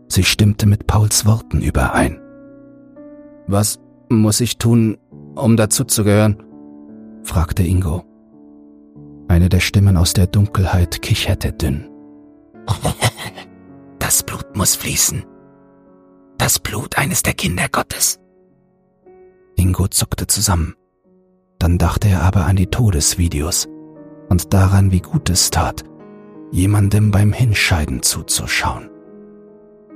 Sie 0.09 0.25
stimmte 0.25 0.67
mit 0.67 0.87
Pauls 0.87 1.25
Worten 1.25 1.63
überein. 1.63 2.21
Was 3.47 3.81
muss 4.11 4.41
ich 4.41 4.59
tun, 4.59 4.99
um 5.35 5.57
dazuzugehören? 5.57 6.43
fragte 7.23 7.63
Ingo. 7.63 8.05
Eine 9.29 9.49
der 9.49 9.61
Stimmen 9.61 9.97
aus 9.97 10.13
der 10.13 10.27
Dunkelheit 10.27 11.01
kicherte 11.03 11.53
dünn. 11.53 11.89
Das 13.99 14.25
Blut 14.25 14.57
muss 14.57 14.75
fließen. 14.75 15.25
Das 16.37 16.59
Blut 16.59 16.99
eines 16.99 17.23
der 17.23 17.33
Kinder 17.33 17.67
Gottes. 17.73 18.21
Ingo 19.57 19.89
zuckte 19.89 20.27
zusammen. 20.27 20.75
Dann 21.59 21.79
dachte 21.79 22.09
er 22.09 22.23
aber 22.23 22.45
an 22.45 22.57
die 22.57 22.67
Todesvideos 22.67 23.69
und 24.29 24.53
daran, 24.53 24.91
wie 24.91 25.01
gut 25.01 25.31
es 25.31 25.51
tat, 25.51 25.85
jemandem 26.53 27.11
beim 27.11 27.33
Hinscheiden 27.33 28.03
zuzuschauen. 28.03 28.91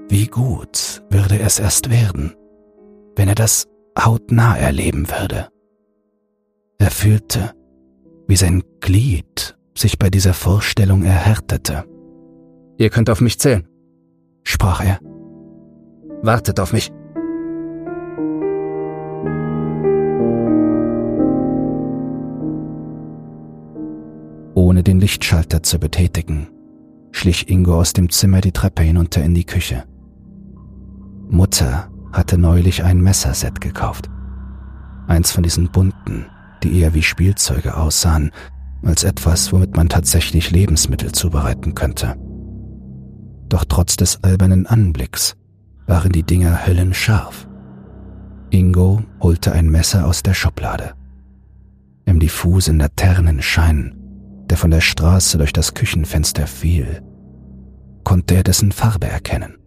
Wie 0.08 0.26
gut 0.26 1.02
würde 1.10 1.38
es 1.38 1.58
erst 1.58 1.90
werden, 1.90 2.34
wenn 3.14 3.28
er 3.28 3.34
das 3.34 3.68
hautnah 3.98 4.56
erleben 4.56 5.08
würde. 5.08 5.48
Er 6.78 6.90
fühlte, 6.90 7.52
wie 8.26 8.36
sein 8.36 8.62
Glied 8.80 9.56
sich 9.74 9.98
bei 9.98 10.10
dieser 10.10 10.34
Vorstellung 10.34 11.04
erhärtete. 11.04 11.84
Ihr 12.78 12.90
könnt 12.90 13.10
auf 13.10 13.20
mich 13.20 13.38
zählen, 13.38 13.66
sprach 14.42 14.84
er. 14.84 14.98
Wartet 16.22 16.60
auf 16.60 16.72
mich. 16.72 16.90
Ohne 24.66 24.82
den 24.82 24.98
Lichtschalter 24.98 25.62
zu 25.62 25.78
betätigen, 25.78 26.48
schlich 27.12 27.48
Ingo 27.48 27.78
aus 27.78 27.92
dem 27.92 28.10
Zimmer 28.10 28.40
die 28.40 28.50
Treppe 28.50 28.82
hinunter 28.82 29.22
in 29.22 29.32
die 29.32 29.44
Küche. 29.44 29.84
Mutter 31.28 31.88
hatte 32.12 32.36
neulich 32.36 32.82
ein 32.82 33.00
Messerset 33.00 33.60
gekauft. 33.60 34.10
Eins 35.06 35.30
von 35.30 35.44
diesen 35.44 35.70
bunten, 35.70 36.26
die 36.64 36.80
eher 36.80 36.94
wie 36.94 37.04
Spielzeuge 37.04 37.76
aussahen, 37.76 38.32
als 38.82 39.04
etwas, 39.04 39.52
womit 39.52 39.76
man 39.76 39.88
tatsächlich 39.88 40.50
Lebensmittel 40.50 41.12
zubereiten 41.12 41.76
könnte. 41.76 42.16
Doch 43.48 43.66
trotz 43.68 43.96
des 43.96 44.24
albernen 44.24 44.66
Anblicks 44.66 45.36
waren 45.86 46.10
die 46.10 46.24
Dinger 46.24 46.66
höllenscharf. 46.66 47.46
Ingo 48.50 49.04
holte 49.20 49.52
ein 49.52 49.70
Messer 49.70 50.08
aus 50.08 50.24
der 50.24 50.34
Schublade. 50.34 50.94
Im 52.04 52.18
diffusen 52.18 52.80
Laternenschein, 52.80 53.95
der 54.50 54.56
von 54.56 54.70
der 54.70 54.80
Straße 54.80 55.38
durch 55.38 55.52
das 55.52 55.74
Küchenfenster 55.74 56.46
fiel, 56.46 57.02
konnte 58.04 58.36
er 58.36 58.42
dessen 58.44 58.72
Farbe 58.72 59.08
erkennen. 59.08 59.58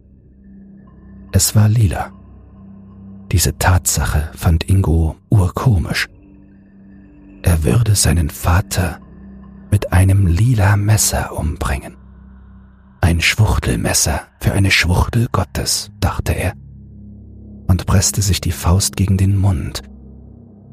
Es 1.32 1.54
war 1.54 1.68
lila. 1.68 2.12
Diese 3.30 3.56
Tatsache 3.58 4.30
fand 4.34 4.68
Ingo 4.68 5.16
urkomisch. 5.28 6.08
Er 7.42 7.64
würde 7.64 7.94
seinen 7.94 8.30
Vater 8.30 8.98
mit 9.70 9.92
einem 9.92 10.26
lila 10.26 10.76
Messer 10.76 11.38
umbringen. 11.38 11.96
Ein 13.00 13.20
Schwuchtelmesser 13.20 14.22
für 14.40 14.52
eine 14.52 14.70
Schwuchtel 14.70 15.28
Gottes, 15.30 15.90
dachte 16.00 16.32
er, 16.32 16.54
und 17.66 17.86
presste 17.86 18.20
sich 18.20 18.40
die 18.40 18.52
Faust 18.52 18.96
gegen 18.96 19.16
den 19.16 19.36
Mund, 19.36 19.82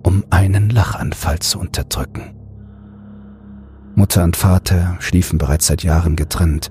um 0.04 0.24
einen 0.30 0.70
Lachanfall 0.70 1.40
zu 1.40 1.60
unterdrücken. 1.60 2.37
Mutter 3.98 4.24
und 4.24 4.38
Vater 4.38 4.96
schliefen 5.00 5.40
bereits 5.40 5.66
seit 5.66 5.82
Jahren 5.82 6.16
getrennt, 6.16 6.70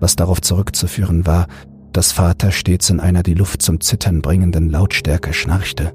was 0.00 0.16
darauf 0.16 0.40
zurückzuführen 0.40 1.26
war, 1.26 1.46
dass 1.92 2.12
Vater 2.12 2.50
stets 2.50 2.88
in 2.88 2.98
einer 2.98 3.22
die 3.22 3.34
Luft 3.34 3.60
zum 3.60 3.82
Zittern 3.82 4.22
bringenden 4.22 4.70
Lautstärke 4.70 5.34
schnarchte. 5.34 5.92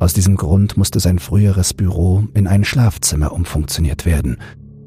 Aus 0.00 0.12
diesem 0.12 0.34
Grund 0.34 0.76
musste 0.76 0.98
sein 0.98 1.20
früheres 1.20 1.72
Büro 1.72 2.24
in 2.34 2.48
ein 2.48 2.64
Schlafzimmer 2.64 3.30
umfunktioniert 3.30 4.04
werden, 4.06 4.38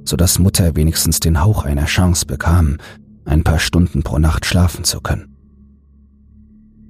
so 0.04 0.18
dass 0.18 0.38
Mutter 0.38 0.76
wenigstens 0.76 1.22
den 1.22 1.42
Hauch 1.42 1.64
einer 1.64 1.86
Chance 1.86 2.26
bekam, 2.26 2.76
ein 3.24 3.46
paar 3.46 3.60
Stunden 3.60 4.04
pro 4.04 4.18
Nacht 4.20 4.46
schlafen 4.46 4.84
zu 4.84 5.00
können. 5.00 5.34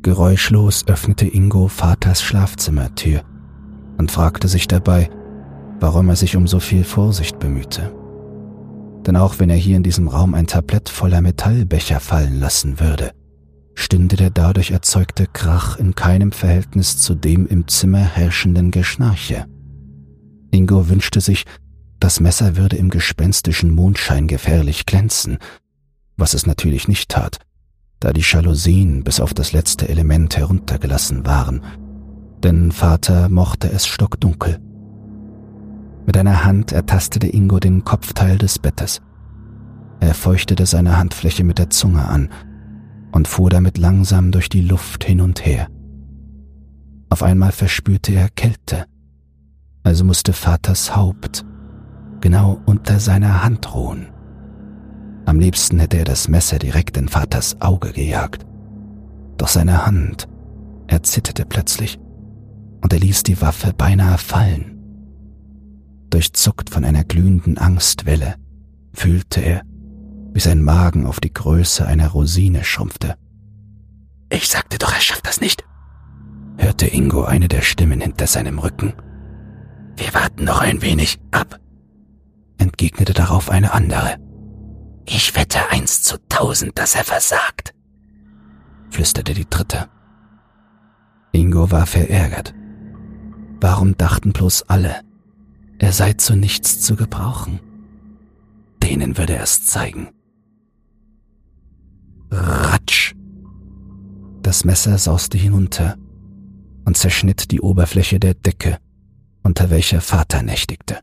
Geräuschlos 0.02 0.88
öffnete 0.88 1.28
Ingo 1.28 1.68
Vaters 1.68 2.24
Schlafzimmertür 2.24 3.22
und 4.00 4.10
fragte 4.10 4.48
sich 4.48 4.68
dabei, 4.68 5.12
warum 5.80 6.10
er 6.10 6.16
sich 6.16 6.36
um 6.36 6.48
so 6.48 6.60
viel 6.60 6.84
Vorsicht 6.84 7.38
bemühte. 7.38 7.99
Denn 9.10 9.18
auch 9.18 9.40
wenn 9.40 9.50
er 9.50 9.56
hier 9.56 9.76
in 9.76 9.82
diesem 9.82 10.08
Raum 10.08 10.36
ein 10.36 10.46
Tablett 10.46 10.88
voller 10.88 11.22
Metallbecher 11.22 12.00
fallen 12.00 12.40
lassen 12.40 12.80
würde, 12.80 13.10
stünde 13.74 14.16
der 14.16 14.30
dadurch 14.30 14.70
erzeugte 14.70 15.26
Krach 15.26 15.78
in 15.78 15.96
keinem 15.96 16.32
Verhältnis 16.32 17.00
zu 17.00 17.16
dem 17.16 17.48
im 17.48 17.68
Zimmer 17.68 18.04
herrschenden 18.04 18.70
Geschnarche. 18.70 19.48
Ingo 20.52 20.90
wünschte 20.90 21.22
sich, 21.22 21.46
das 22.00 22.20
Messer 22.20 22.56
würde 22.56 22.76
im 22.76 22.92
gespenstischen 22.92 23.72
Mondschein 23.72 24.28
gefährlich 24.28 24.86
glänzen, 24.86 25.40
was 26.16 26.36
es 26.36 26.46
natürlich 26.46 26.88
nicht 26.88 27.10
tat, 27.10 27.40
da 28.00 28.14
die 28.14 28.22
Jalousien 28.24 29.04
bis 29.04 29.20
auf 29.20 29.34
das 29.34 29.54
letzte 29.54 29.90
Element 29.90 30.38
heruntergelassen 30.38 31.26
waren, 31.26 31.64
denn 32.44 32.72
Vater 32.72 33.28
mochte 33.28 33.72
es 33.72 33.88
stockdunkel. 33.88 34.60
Mit 36.10 36.18
einer 36.18 36.44
Hand 36.44 36.72
ertastete 36.72 37.28
Ingo 37.28 37.60
den 37.60 37.84
Kopfteil 37.84 38.40
des 38.40 38.58
Bettes. 38.58 39.00
Er 40.00 40.16
feuchtete 40.16 40.66
seine 40.66 40.98
Handfläche 40.98 41.44
mit 41.44 41.60
der 41.60 41.70
Zunge 41.70 42.04
an 42.04 42.30
und 43.12 43.28
fuhr 43.28 43.52
damit 43.52 43.78
langsam 43.78 44.32
durch 44.32 44.50
die 44.50 44.62
Luft 44.62 45.04
hin 45.04 45.22
und 45.22 45.46
her. 45.46 45.68
Auf 47.12 47.22
einmal 47.22 47.52
verspürte 47.52 48.12
er 48.14 48.28
Kälte, 48.30 48.86
also 49.84 50.04
musste 50.04 50.34
Vaters 50.34 50.96
Haupt 50.96 51.46
genau 52.22 52.60
unter 52.66 53.00
seiner 53.00 53.44
Hand 53.44 53.72
ruhen. 53.76 54.08
Am 55.28 55.40
liebsten 55.40 55.78
hätte 55.78 55.98
er 55.98 56.06
das 56.06 56.28
Messer 56.28 56.58
direkt 56.58 56.98
in 56.98 57.08
Vaters 57.08 57.62
Auge 57.62 57.92
gejagt. 57.92 58.48
Doch 59.38 59.48
seine 59.48 59.86
Hand 59.86 60.28
erzitterte 60.88 61.46
plötzlich 61.46 62.00
und 62.82 62.92
er 62.94 63.00
ließ 63.00 63.22
die 63.22 63.40
Waffe 63.44 63.74
beinahe 63.74 64.18
fallen. 64.18 64.79
Durchzuckt 66.10 66.70
von 66.70 66.84
einer 66.84 67.04
glühenden 67.04 67.58
Angstwelle 67.58 68.36
fühlte 68.94 69.42
er, 69.42 69.62
wie 70.34 70.40
sein 70.40 70.62
Magen 70.62 71.06
auf 71.06 71.20
die 71.20 71.34
Größe 71.34 71.86
einer 71.86 72.10
Rosine 72.10 72.64
schrumpfte. 72.64 73.16
Ich 74.30 74.48
sagte 74.48 74.78
doch, 74.78 74.94
er 74.94 75.02
schafft 75.02 75.28
das 75.28 75.42
nicht, 75.42 75.64
hörte 76.58 76.88
Ingo 76.88 77.24
eine 77.24 77.48
der 77.48 77.62
Stimmen 77.62 78.02
hinter 78.02 78.28
seinem 78.28 78.60
Rücken. 78.60 78.94
Wir 79.98 80.14
warten 80.14 80.46
noch 80.46 80.62
ein 80.62 80.82
wenig 80.82 81.20
ab, 81.32 81.60
entgegnete 82.58 83.14
darauf 83.14 83.50
eine 83.50 83.74
andere. 83.74 84.18
Ich 85.06 85.36
wette 85.36 85.60
eins 85.72 86.04
zu 86.04 86.18
tausend, 86.30 86.78
dass 86.78 86.96
er 86.96 87.04
versagt, 87.04 87.74
flüsterte 88.90 89.34
die 89.34 89.50
dritte. 89.50 89.88
Ingo 91.32 91.72
war 91.72 91.86
verärgert. 91.86 92.54
Warum 93.62 93.98
dachten 93.98 94.32
bloß 94.32 94.70
alle, 94.70 95.02
er 95.80 95.92
sei 95.92 96.14
zu 96.14 96.36
nichts 96.36 96.82
zu 96.82 96.96
gebrauchen? 96.96 97.60
Denen 98.84 99.18
würde 99.18 99.36
er 99.36 99.44
es 99.44 99.66
zeigen. 99.66 100.10
Ratsch! 102.32 103.16
Das 104.42 104.64
Messer 104.64 104.98
sauste 104.98 105.38
hinunter 105.38 105.98
und 106.86 106.96
zerschnitt 106.96 107.52
die 107.52 107.62
Oberfläche 107.62 108.20
der 108.20 108.34
Decke, 108.34 108.78
unter 109.44 109.70
welcher 109.70 110.02
Vater 110.02 110.44
nächtigte. 110.44 111.00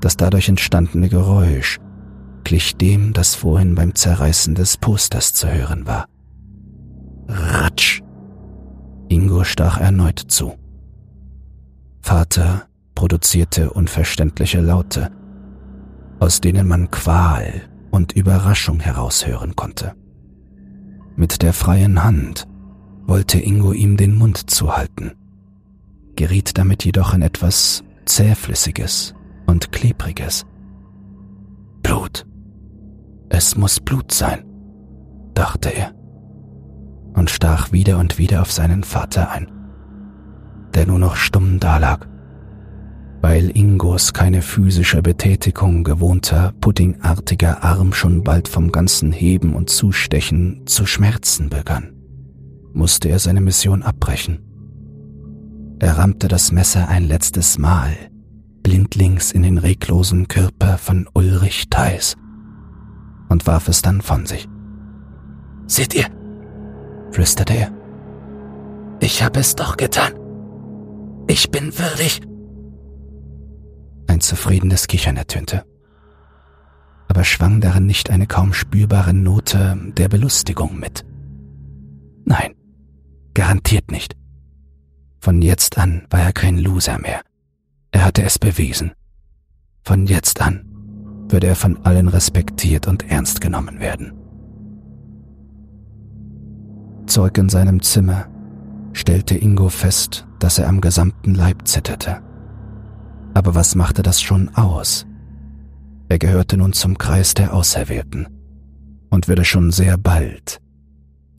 Das 0.00 0.16
dadurch 0.16 0.48
entstandene 0.48 1.08
Geräusch 1.08 1.80
glich 2.48 2.76
dem, 2.76 3.12
das 3.12 3.34
vorhin 3.34 3.74
beim 3.74 3.94
Zerreißen 3.94 4.54
des 4.54 4.78
Posters 4.78 5.34
zu 5.34 5.52
hören 5.52 5.86
war. 5.86 6.06
Ratsch! 7.28 8.00
Ingo 9.10 9.44
stach 9.44 9.78
erneut 9.78 10.18
zu. 10.18 10.54
Vater 12.00 12.66
produzierte 12.98 13.70
unverständliche 13.70 14.60
Laute, 14.60 15.12
aus 16.18 16.40
denen 16.40 16.66
man 16.66 16.90
Qual 16.90 17.62
und 17.92 18.10
Überraschung 18.10 18.80
heraushören 18.80 19.54
konnte. 19.54 19.94
Mit 21.14 21.42
der 21.42 21.52
freien 21.52 22.02
Hand 22.02 22.48
wollte 23.06 23.38
Ingo 23.38 23.72
ihm 23.72 23.96
den 23.96 24.16
Mund 24.16 24.50
zuhalten, 24.50 25.12
geriet 26.16 26.58
damit 26.58 26.84
jedoch 26.84 27.14
in 27.14 27.22
etwas 27.22 27.84
Zähflüssiges 28.04 29.14
und 29.46 29.70
Klebriges. 29.70 30.44
Blut. 31.84 32.26
Es 33.28 33.56
muss 33.56 33.78
Blut 33.78 34.10
sein, 34.10 34.44
dachte 35.34 35.68
er 35.68 35.94
und 37.14 37.30
stach 37.30 37.70
wieder 37.70 37.98
und 37.98 38.18
wieder 38.18 38.42
auf 38.42 38.50
seinen 38.50 38.82
Vater 38.82 39.30
ein, 39.30 39.48
der 40.74 40.88
nur 40.88 40.98
noch 40.98 41.14
stumm 41.14 41.60
dalag 41.60 42.08
weil 43.20 43.56
Ingos 43.56 44.12
keine 44.12 44.42
physische 44.42 45.02
Betätigung 45.02 45.84
gewohnter, 45.84 46.52
puddingartiger 46.60 47.62
Arm 47.64 47.92
schon 47.92 48.22
bald 48.22 48.48
vom 48.48 48.70
ganzen 48.70 49.12
Heben 49.12 49.54
und 49.54 49.70
Zustechen 49.70 50.66
zu 50.66 50.86
schmerzen 50.86 51.48
begann, 51.48 51.94
musste 52.72 53.08
er 53.08 53.18
seine 53.18 53.40
Mission 53.40 53.82
abbrechen. 53.82 54.40
Er 55.80 55.98
rammte 55.98 56.28
das 56.28 56.52
Messer 56.52 56.88
ein 56.88 57.04
letztes 57.04 57.58
Mal 57.58 57.96
blindlings 58.68 59.32
in 59.32 59.42
den 59.44 59.56
reglosen 59.56 60.28
Körper 60.28 60.76
von 60.76 61.08
Ulrich 61.14 61.70
Theis 61.70 62.16
und 63.30 63.46
warf 63.46 63.68
es 63.68 63.80
dann 63.80 64.02
von 64.02 64.26
sich. 64.26 64.46
Seht 65.66 65.94
ihr? 65.94 66.06
flüsterte 67.10 67.54
er. 67.54 67.72
Ich 69.00 69.22
habe 69.22 69.40
es 69.40 69.56
doch 69.56 69.78
getan. 69.78 70.12
Ich 71.28 71.50
bin 71.50 71.78
würdig, 71.78 72.20
ein 74.08 74.20
zufriedenes 74.20 74.86
Kichern 74.86 75.16
ertönte. 75.16 75.64
Aber 77.08 77.24
schwang 77.24 77.60
darin 77.60 77.86
nicht 77.86 78.10
eine 78.10 78.26
kaum 78.26 78.52
spürbare 78.52 79.14
Note 79.14 79.78
der 79.96 80.08
Belustigung 80.08 80.78
mit? 80.78 81.04
Nein, 82.24 82.54
garantiert 83.34 83.90
nicht. 83.90 84.14
Von 85.20 85.42
jetzt 85.42 85.78
an 85.78 86.06
war 86.10 86.20
er 86.20 86.32
kein 86.32 86.58
Loser 86.58 86.98
mehr. 86.98 87.22
Er 87.90 88.04
hatte 88.04 88.22
es 88.22 88.38
bewiesen. 88.38 88.92
Von 89.82 90.06
jetzt 90.06 90.40
an 90.40 90.64
würde 91.28 91.46
er 91.46 91.56
von 91.56 91.84
allen 91.84 92.08
respektiert 92.08 92.86
und 92.86 93.10
ernst 93.10 93.40
genommen 93.40 93.80
werden. 93.80 94.12
Zurück 97.06 97.38
in 97.38 97.48
seinem 97.48 97.82
Zimmer 97.82 98.28
stellte 98.92 99.36
Ingo 99.36 99.70
fest, 99.70 100.26
dass 100.38 100.58
er 100.58 100.68
am 100.68 100.80
gesamten 100.80 101.34
Leib 101.34 101.66
zitterte. 101.66 102.22
Aber 103.34 103.54
was 103.54 103.74
machte 103.74 104.02
das 104.02 104.20
schon 104.20 104.48
aus? 104.54 105.06
Er 106.08 106.18
gehörte 106.18 106.56
nun 106.56 106.72
zum 106.72 106.98
Kreis 106.98 107.34
der 107.34 107.54
Auserwählten. 107.54 108.28
und 109.10 109.26
würde 109.26 109.44
schon 109.44 109.70
sehr 109.70 109.96
bald 109.96 110.60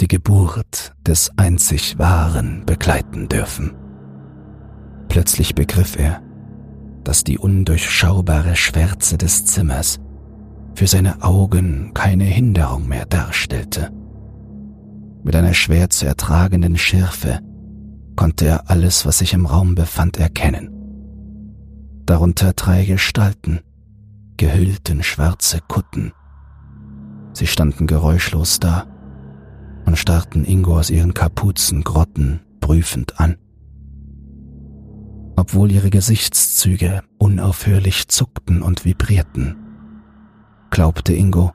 die 0.01 0.07
Geburt 0.07 0.93
des 1.05 1.29
einzig 1.37 1.99
Wahren 1.99 2.63
begleiten 2.65 3.27
dürfen. 3.27 3.73
Plötzlich 5.09 5.55
begriff 5.55 5.97
er, 5.99 6.21
dass 7.03 7.23
die 7.23 7.37
undurchschaubare 7.37 8.55
Schwärze 8.55 9.17
des 9.17 9.45
Zimmers 9.45 9.99
für 10.75 10.87
seine 10.87 11.21
Augen 11.21 11.91
keine 11.93 12.23
Hinderung 12.23 12.87
mehr 12.87 13.05
darstellte. 13.05 13.91
Mit 15.23 15.35
einer 15.35 15.53
schwer 15.53 15.89
zu 15.89 16.05
ertragenden 16.05 16.77
Schärfe 16.77 17.39
konnte 18.15 18.45
er 18.45 18.69
alles, 18.69 19.05
was 19.05 19.17
sich 19.19 19.33
im 19.33 19.45
Raum 19.45 19.75
befand, 19.75 20.17
erkennen. 20.17 20.78
Darunter 22.09 22.53
drei 22.53 22.85
Gestalten, 22.85 23.59
gehüllt 24.35 24.89
in 24.89 25.03
schwarze 25.03 25.59
Kutten. 25.67 26.11
Sie 27.33 27.45
standen 27.45 27.85
geräuschlos 27.85 28.59
da 28.59 28.87
und 29.85 29.95
starrten 29.95 30.43
Ingo 30.43 30.79
aus 30.79 30.89
ihren 30.89 31.13
Kapuzengrotten 31.13 32.39
prüfend 32.61 33.19
an. 33.19 33.37
Obwohl 35.35 35.71
ihre 35.71 35.91
Gesichtszüge 35.91 37.03
unaufhörlich 37.19 38.07
zuckten 38.07 38.63
und 38.63 38.85
vibrierten, 38.85 39.55
glaubte 40.71 41.13
Ingo, 41.13 41.53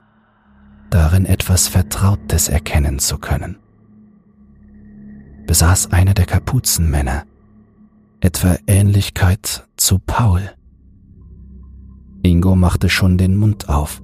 darin 0.88 1.26
etwas 1.26 1.66
Vertrautes 1.66 2.48
erkennen 2.48 3.00
zu 3.00 3.18
können. 3.18 3.56
Besaß 5.48 5.90
einer 5.90 6.14
der 6.14 6.26
Kapuzenmänner 6.26 7.24
etwa 8.24 8.56
Ähnlichkeit 8.66 9.68
zu 9.84 9.98
Paul? 9.98 10.50
Ingo 12.22 12.56
machte 12.56 12.88
schon 12.88 13.18
den 13.18 13.36
Mund 13.36 13.68
auf, 13.68 14.00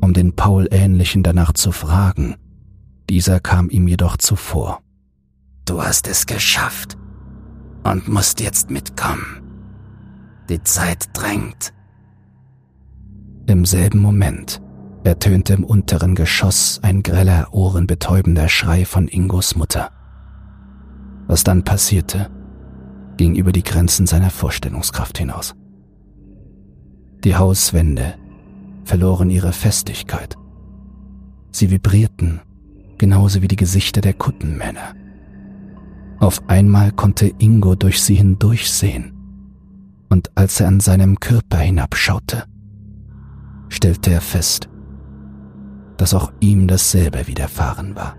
um 0.00 0.14
den 0.14 0.34
Paul-ähnlichen 0.34 1.22
danach 1.22 1.52
zu 1.52 1.72
fragen. 1.72 2.36
Dieser 3.10 3.38
kam 3.38 3.68
ihm 3.68 3.86
jedoch 3.86 4.16
zuvor. 4.16 4.80
Du 5.66 5.82
hast 5.82 6.08
es 6.08 6.24
geschafft 6.24 6.96
und 7.82 8.08
musst 8.08 8.40
jetzt 8.40 8.70
mitkommen. 8.70 9.42
Die 10.48 10.62
Zeit 10.62 11.10
drängt. 11.12 11.74
Im 13.46 13.66
selben 13.66 13.98
Moment 13.98 14.62
ertönte 15.04 15.52
im 15.52 15.64
unteren 15.64 16.14
Geschoss 16.14 16.80
ein 16.82 17.02
greller, 17.02 17.48
ohrenbetäubender 17.52 18.48
Schrei 18.48 18.86
von 18.86 19.08
Ingos 19.08 19.54
Mutter. 19.54 19.90
Was 21.26 21.44
dann 21.44 21.62
passierte, 21.62 22.30
ging 23.16 23.34
über 23.34 23.52
die 23.52 23.62
Grenzen 23.62 24.06
seiner 24.06 24.30
Vorstellungskraft 24.30 25.18
hinaus. 25.18 25.54
Die 27.24 27.36
Hauswände 27.36 28.14
verloren 28.84 29.30
ihre 29.30 29.52
Festigkeit. 29.52 30.36
Sie 31.52 31.70
vibrierten, 31.70 32.40
genauso 32.98 33.42
wie 33.42 33.48
die 33.48 33.56
Gesichter 33.56 34.00
der 34.00 34.14
Kuttenmänner. 34.14 34.94
Auf 36.18 36.48
einmal 36.48 36.92
konnte 36.92 37.32
Ingo 37.38 37.74
durch 37.74 38.02
sie 38.02 38.14
hindurchsehen, 38.14 39.12
und 40.10 40.30
als 40.36 40.60
er 40.60 40.68
an 40.68 40.80
seinem 40.80 41.18
Körper 41.18 41.58
hinabschaute, 41.58 42.44
stellte 43.68 44.12
er 44.12 44.20
fest, 44.20 44.68
dass 45.96 46.14
auch 46.14 46.32
ihm 46.40 46.68
dasselbe 46.68 47.26
widerfahren 47.26 47.96
war. 47.96 48.16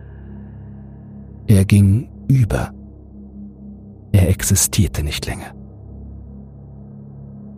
Er 1.48 1.66
ging 1.66 2.10
über. 2.28 2.75
Er 4.16 4.30
existierte 4.30 5.04
nicht 5.04 5.26
länger. 5.26 5.54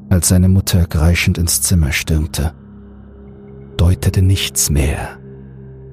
Als 0.09 0.29
seine 0.29 0.49
Mutter 0.49 0.87
kreischend 0.87 1.37
ins 1.37 1.61
Zimmer 1.61 1.91
stürmte, 1.91 2.55
deutete 3.77 4.23
nichts 4.23 4.71
mehr 4.71 5.19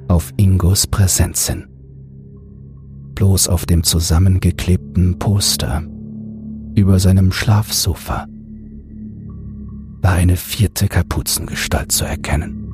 auf 0.09 0.33
Ingos 0.39 0.87
Präsenz 0.87 1.49
hin. 1.49 1.67
Bloß 3.15 3.49
auf 3.49 3.67
dem 3.67 3.83
zusammengeklebten 3.83 5.19
Poster 5.19 5.83
über 6.75 6.99
seinem 6.99 7.31
Schlafsofa 7.31 8.27
war 10.01 10.13
eine 10.13 10.39
vierte 10.39 10.89
Kapuzengestalt 10.89 11.93
zu 11.93 12.07
erkennen. 12.07 12.74